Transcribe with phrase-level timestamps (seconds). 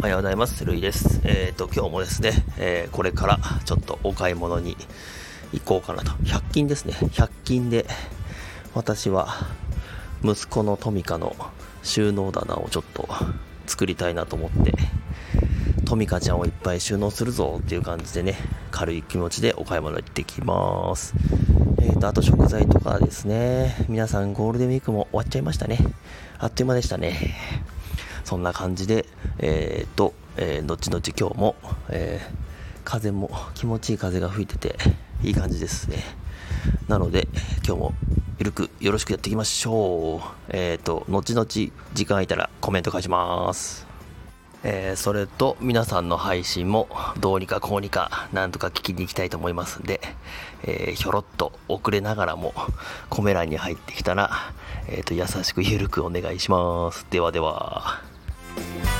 [0.00, 0.64] おはようございます。
[0.64, 1.20] るいです。
[1.24, 4.74] えっ、ー、と、今日もですね、えー、これからちょっとお買い物に
[5.52, 6.12] 行こうかなと。
[6.22, 6.94] 100均ですね。
[6.94, 7.84] 100均で、
[8.74, 9.28] 私は、
[10.24, 11.36] 息子のトミカの
[11.82, 13.06] 収納棚をちょっと
[13.66, 14.72] 作りたいなと思って、
[15.84, 18.36] トミカちゃんをいっぱい収納するぞっていう感じでね、
[18.70, 21.12] 軽い気持ちでお買い物行ってきます。
[21.82, 23.84] えっ、ー、と、あと食材とかですね。
[23.90, 25.78] 皆さんゴールデンウィークも終わっちゃいましたね。
[26.38, 27.34] あっという間でしたね。
[28.30, 29.06] そんな感じで、
[29.40, 31.56] えっ、と、えー、後々今日も、
[31.88, 34.76] えー、風も気持ちいい風が吹いてて、
[35.24, 35.96] いい感じですね。
[36.86, 37.26] なので、
[37.66, 37.94] 今日も
[38.38, 40.20] ゆるくよろしくやっていきましょう。
[40.50, 43.84] えっ、と、後々時間空いたらコメント返します。
[44.62, 50.00] えー、それと皆さんの配信もどうにかこうにかなんとか聞きに行きたいと思いますんで、
[50.62, 52.54] えー、ひょろっと遅れながらも
[53.08, 54.30] コメ欄に入ってきたら、
[54.86, 57.06] えーと優しくゆるくお願いします。
[57.10, 58.09] ではでは。
[58.56, 58.99] Bye.